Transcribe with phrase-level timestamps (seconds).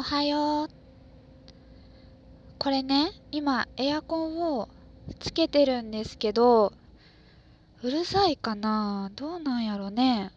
[0.00, 0.68] おはよう。
[2.58, 4.70] これね、今エアコンを
[5.18, 6.72] つけてるんですけど、
[7.82, 9.10] うるさいかな？
[9.14, 10.30] どうなんやろね？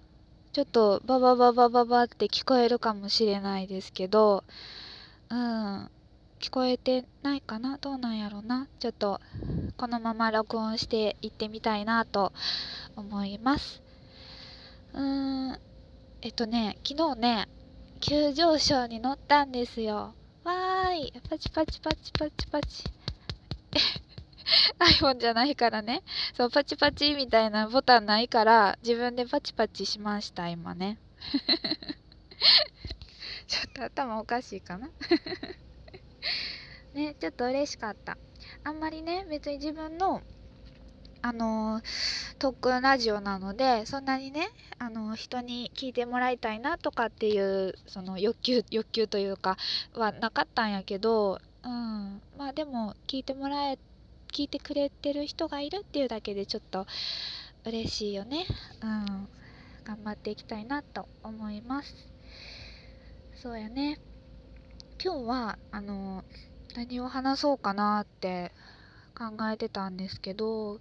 [0.52, 4.44] ちょっとババババババって聞こえるかもしれないですけど、
[5.30, 5.89] うん、
[6.41, 7.77] 聞こえてないかな？
[7.77, 8.68] どうなんやろな？
[8.80, 9.21] ちょっと
[9.77, 12.34] このまま録音していってみたいなと
[12.98, 13.82] 思います。
[14.93, 15.57] うん、
[16.21, 17.48] えっとね、昨日ね、
[18.06, 20.14] 急上昇に乗ったんですよ。
[20.44, 21.14] わーい。
[21.30, 22.84] パチパチパチパチパチ。
[25.00, 26.04] iPhone じゃないからね。
[26.36, 31.00] そう、パチパチみたいなボタンないから、自分でパチパチしました、今ね。
[33.47, 34.89] ちょっと頭おかしいかな
[36.94, 38.17] ね、ちょっと嬉しかった。
[38.66, 40.22] あんまりね、別に自分の
[41.23, 41.81] あの
[42.38, 49.58] 特訓ラジオなのでそんなにねあの人に聞いてもらいたいなとかっていうその欲求欲求というか
[49.94, 53.80] はなかったんやけど、うん、まあでも聞いてもらえ
[54.33, 56.85] 聞いてくれてる人がいるっていうだけでちょっと
[57.63, 58.45] 嬉しいよね。
[58.81, 59.27] うん、
[59.85, 61.95] 頑張っていきたいなと思います。
[63.41, 63.97] そうやね。
[65.02, 66.25] 今日はあの
[66.75, 68.52] 何を話そうかなって
[69.14, 70.80] 考えてたんですけど、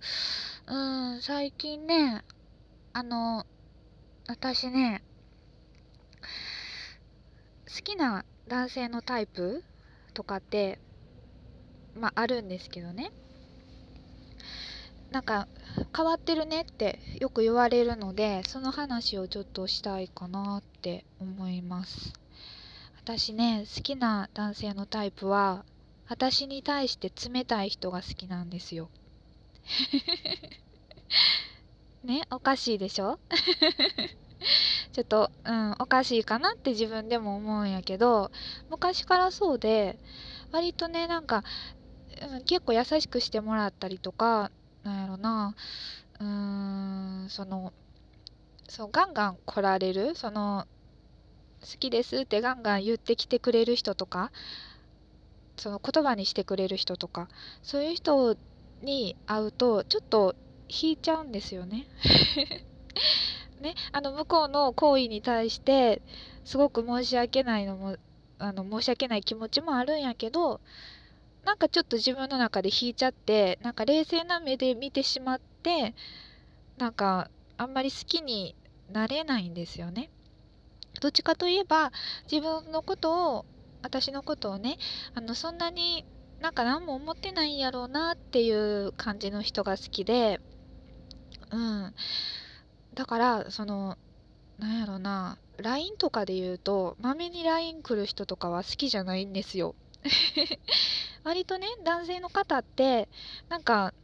[0.66, 2.24] うん、最近ね、
[2.92, 3.46] あの、
[4.28, 5.02] 私ね、
[7.68, 9.62] 好きな男性のタイプ
[10.14, 10.78] とかって、
[11.94, 13.12] まあ、あるんですけどね。
[15.10, 15.46] なんか、
[15.94, 22.12] 変わってるねってよく言われるので、その話をちょっとしたいかなって思います。
[23.04, 25.64] 私ね、好きな男性のタイプは、
[26.12, 28.90] 私に対して冷たい人が好きなんですよ。
[32.04, 33.18] ね、おかしいでしょ？
[34.92, 38.30] ちょっと、うん、おかしいかなって自分でも思うんやけど、
[38.68, 39.98] 昔からそうで、
[40.52, 41.44] 割とね、なんか、
[42.22, 44.52] うん、結構優しくしてもらったりとか、
[44.82, 45.54] なんやろな、
[46.20, 47.72] うーん、その、
[48.68, 50.66] そう、ガンガン来られる、その、
[51.62, 54.32] 好きですってガンガン言ってきてくれる人とか、
[55.62, 57.28] その言葉にしてくれる人とか
[57.62, 58.36] そういう人
[58.82, 60.34] に会うとちょっと
[60.68, 61.86] 引いちゃうんですよね。
[63.60, 66.02] ね、あの向こうの行為に対して
[66.44, 67.96] すごく申し訳ないのも
[68.40, 70.60] あの申し訳ない気持ちもあるんやけど
[71.44, 75.94] なんかちょっと自分の中で引いちゃってなんか冷静な目で見てしまって
[76.76, 78.56] なんかあんまり好きに
[78.90, 80.10] なれないんですよね。
[81.00, 81.92] どっちかといえば
[82.28, 83.44] 自分のことを
[83.82, 84.78] 私のことをね
[85.14, 86.04] あのそんなに
[86.40, 90.40] なんか何も思ってないんやろうなっていう感じの人が好きで
[91.50, 91.94] うん。
[92.94, 93.96] だからその
[94.58, 99.74] なんやろな LINE とかで言うとまめに LINE 来る人とかは好きじゃないんですよ。
[101.24, 103.08] 割とね男性の方って
[103.48, 103.94] なんか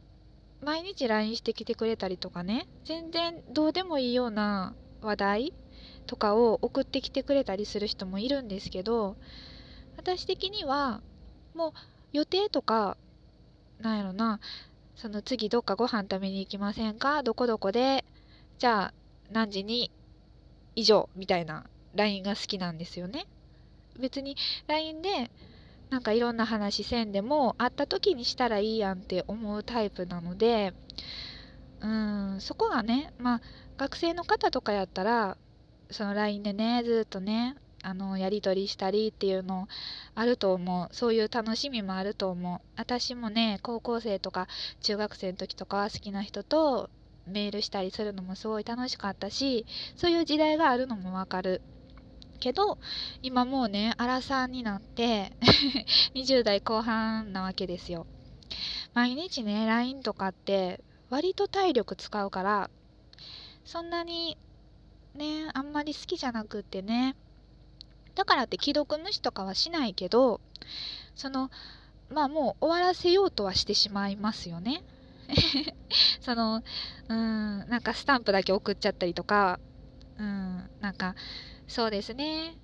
[0.61, 5.53] 毎日 LINE してきてくれたりとかね全然どうでもいいような話題
[6.05, 9.17] とかを送ってきてくれたりする人もいるんですけど
[9.99, 11.01] 私的には
[11.53, 11.71] もう
[12.13, 12.95] 予定とか
[13.81, 14.39] なんやろな
[14.95, 17.21] その次どっかご飯食べに行きませんか？
[17.21, 18.05] どこどこで？
[18.57, 18.93] じゃあ
[19.31, 19.91] 何時に？
[20.75, 21.65] 以上みたいな
[21.95, 23.25] LINE が好きなんですよね。
[23.99, 25.29] 別に LINE で
[25.89, 30.73] なんかいろんな話せんでも会った時にしたらいいやんって思うタイプなので
[31.81, 33.41] うんそこがねまあ
[33.77, 35.35] 学生の方とかやったら
[35.91, 39.67] その LINE でねずっとねあのやり取りしたりっていうの
[40.15, 40.93] あると思う。
[40.93, 42.59] そういう楽しみもあると思う。
[42.75, 44.47] 私もね高校生とか
[44.81, 46.89] 中学生の時とかは好きな人と
[47.27, 51.61] メールしたりするのもすごい楽しかったしそういう時代があるのもわかる。
[52.39, 52.77] けど
[53.21, 55.33] 今もうねアラサーになって
[56.15, 58.07] 20代後半なわけですよ。
[58.93, 62.69] 毎日ね LINE とかって割と体力使うから
[63.65, 64.37] そんなに
[65.15, 67.15] ねあんまり好きじゃなくってね
[68.19, 70.41] だからって既読無視とかはしないけど
[71.15, 71.49] その
[72.09, 74.83] まあもう終わらせようとはしてしまいますよね。
[76.19, 76.61] その
[77.07, 79.57] うんなんかスタンプだけ送っちゃったりとか
[80.17, 81.15] うんなんか
[81.65, 82.57] そうですね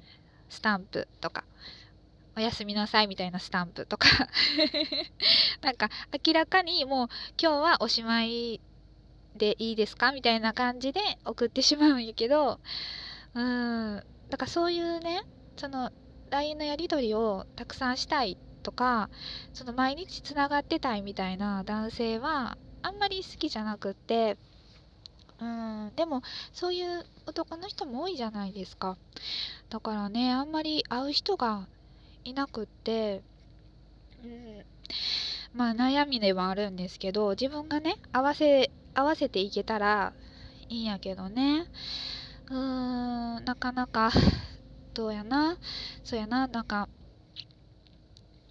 [0.49, 1.45] スタンプとか
[2.35, 4.09] おやすみなさいみたいなスタンプとか
[5.61, 5.89] なんか
[6.25, 7.07] 明らかにもう
[7.41, 8.59] 今日はおしまい
[9.37, 12.59] でいいですかみたいな感じで送ってしまうんやけど
[13.35, 15.23] うんだからそういうね
[15.57, 15.91] その
[16.29, 19.09] LINE のやり取りをたくさんしたいとか
[19.53, 24.37] その毎日つながってたいみたいな男性はあんまり好きじゃなくって
[25.39, 26.21] うんでも
[26.53, 28.97] そういう男の人も多いじゃないですか。
[29.69, 31.67] だからねあんまり会う人が
[32.23, 33.21] いなくって、
[34.23, 34.63] うん、
[35.53, 40.13] まあ悩みではあるんですけど自分がね合わせ合わせていけたら
[40.69, 41.65] いいんやけどね。
[42.49, 44.11] うーんなかなか
[44.95, 45.57] どうやな。
[46.03, 46.47] そうやな。
[46.47, 46.89] なんか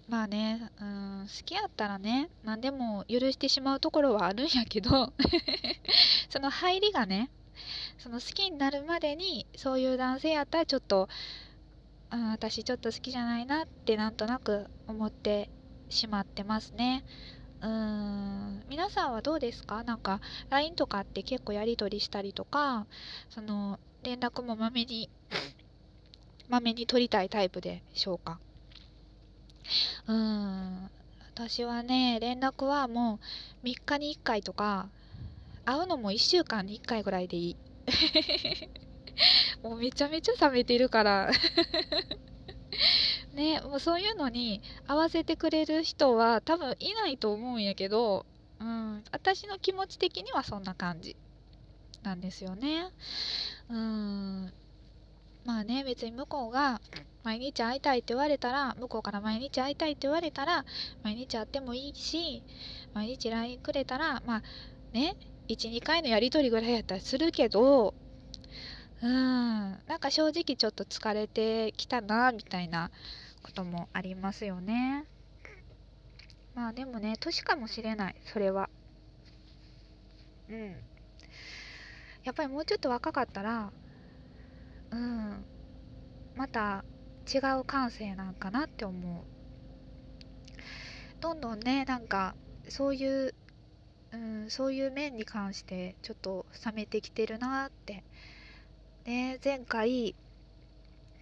[0.07, 5.11] まあね、うん、好きやったらね、何でも許してしまうところはあるんやけど
[6.29, 7.31] その入りがね、
[7.97, 11.09] その好きになるまでに、そういう男性やったらちょっと、
[12.11, 15.49] うん、私ちょっと好きじゃないなってなんとなく思って
[15.89, 17.03] しまってますね。
[17.61, 19.83] うーん、皆さんはどうですか？
[19.83, 22.85] なんか、LINE とかって結構やり取りしたりとか、
[23.29, 25.09] その、連絡もまめに、
[26.49, 28.39] まめに取りたいタイプでしょうか？
[30.07, 30.89] うん。
[31.33, 33.19] 私はね、連絡はも
[33.63, 34.87] う3日に1回とか、
[35.65, 37.55] 会うのも1週間に1回ぐらいでいい。
[39.63, 41.31] もうめちゃめちゃ冷めてるから
[43.33, 48.25] ね、もうそういうのに合わせてくれる人は多分いないと思うんやけど、
[48.59, 51.15] うん、私の気持ち的にはそんな感じ
[52.03, 52.91] なんですよね。
[53.69, 54.53] うん。
[55.45, 56.81] まあね、別に向こうが
[57.23, 60.65] 毎日会いたいって言われたら、向こうから毎日会いたいって言われたら、
[61.03, 62.43] 毎日会ってもいいし、
[62.93, 64.43] 毎日 LINE くれたら、まあ
[64.91, 65.15] ね、
[65.47, 67.93] 1、2回のやり取りぐらいやったらするけど、
[69.03, 72.89] うん、なんか正直ちょっと疲れてきたな、みたいな
[73.43, 75.05] こともありますよね。
[76.55, 78.69] まあでもね、年かもしれない、それは。
[80.49, 80.75] うん。
[82.23, 83.71] やっぱりもうちょっと若かったら、うん、
[86.45, 86.85] また
[87.27, 89.23] 違う感性なんかなって思う。
[91.19, 92.35] どんどんねなんか
[92.69, 93.33] そういう、
[94.11, 98.03] うん、そういう面に関してちょっと冷めてきてるなって。
[99.05, 100.13] で前回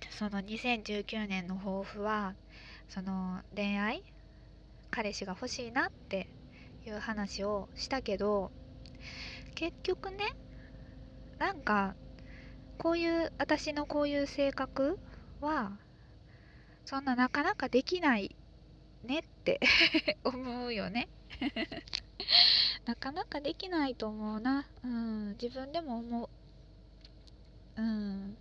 [0.09, 2.35] その2019年の抱負は
[2.89, 4.03] その恋愛？
[4.91, 6.27] 彼氏が欲しいなって
[6.85, 8.51] いう話をしたけど
[9.55, 10.35] 結局ね
[11.39, 11.95] なんか
[12.77, 14.99] こういう私のこういう性格
[15.43, 15.77] は
[16.85, 18.35] そんななかなかできない
[19.03, 19.59] ねって
[20.23, 21.07] 思うよね
[22.85, 24.65] なかなかできないと思うな。
[24.83, 26.29] うん、自分でも思
[27.77, 27.81] う。
[27.81, 28.37] うん。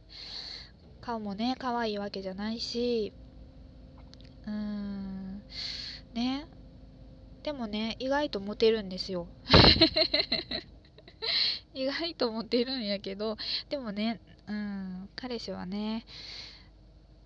[1.01, 3.13] 顔もね、可愛いわけじゃないし、
[4.47, 5.43] うん、
[6.15, 6.47] ね。
[7.43, 9.27] でもね、意外とモテるんですよ。
[11.75, 13.37] 意外とモテるんやけど、
[13.69, 16.05] でもね、うん、彼氏はね、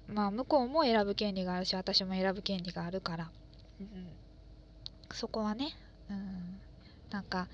[0.08, 3.30] まあ向こうも選ぶ権利があるし私も選ぶ権利があるから、
[3.80, 3.88] うん、
[5.12, 5.70] そこはね、
[6.10, 6.60] うん、
[7.10, 7.48] なんか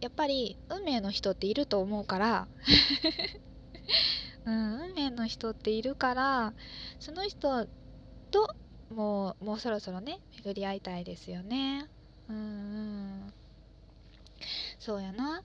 [0.00, 2.48] やっぱり運命の人っていると思うから。
[4.44, 6.54] うん、運命の人っているから
[6.98, 7.66] その人
[8.30, 8.54] と
[8.90, 11.86] もうもうそろそろね巡り合いたいですよね。
[12.28, 13.32] うんうん。
[14.78, 15.42] そうやな。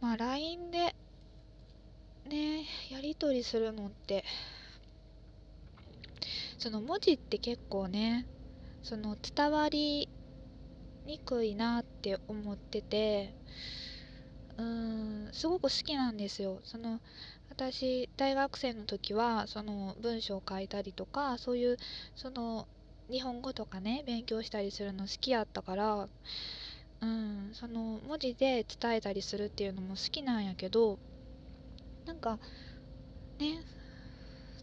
[0.00, 0.94] まあ LINE で
[2.26, 4.24] ねやり取りするのって
[6.62, 8.28] その文字って結構ね
[8.82, 10.08] その伝わり
[11.04, 13.36] にくいなって思ってて
[14.56, 16.60] うーんすごく好きなんですよ。
[16.64, 17.00] その
[17.50, 21.76] 私大学生の時はその文章を書いたりとかそういう
[22.14, 22.66] その
[23.10, 26.08] 日本語とかね勉強したりするの好きやったから
[27.02, 30.98] うんその文字で伝えたりするっていうのも好きなんやけど
[32.06, 32.38] なんか
[33.38, 33.64] ね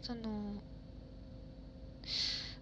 [0.02, 0.62] その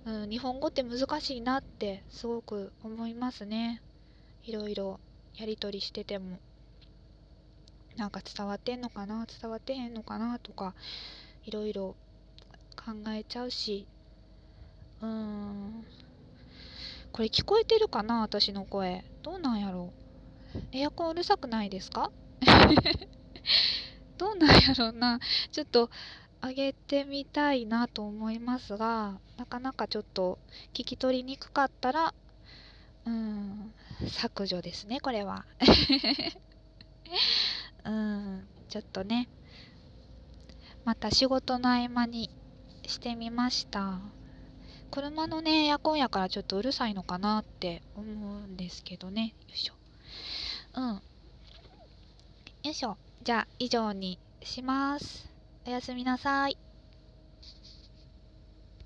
[0.07, 3.83] うん、日本語って難しいなってすごく思いますね。
[4.45, 5.01] いろいろ
[5.37, 6.39] やり取りしてても。
[7.97, 9.27] なんか伝わってんのかな？
[9.27, 10.75] 伝わってへんのかなとか
[11.45, 11.97] いろいろ
[12.77, 13.87] 考えちゃうし。
[15.03, 15.85] うーん。
[17.11, 18.21] これ聞こえてるかな？
[18.21, 19.05] 私の声。
[19.23, 19.93] どうなんやろ？
[20.73, 22.11] エアコンうるさくないですか？
[24.17, 25.19] どうなんやろうな？
[25.51, 25.91] ちょっと
[26.43, 30.39] 上げてみたいなと思いますがなかなかちょっと
[30.73, 32.15] 聞き取りにくかったら
[33.07, 33.73] うん
[34.09, 35.45] 削除ですねこれは。
[37.85, 39.29] うんちょっとね
[40.85, 42.31] また仕事の合間に
[42.87, 44.01] してみました。
[44.91, 49.35] 車のねエアコンやからちょっとうるさいのかなって思うんですけどね。
[49.49, 49.75] よいしょ。
[50.75, 50.95] うん。
[50.95, 51.01] よ
[52.65, 52.97] いしょ。
[53.23, 55.29] じゃあ以上にします。
[55.69, 56.68] おやすみなさい。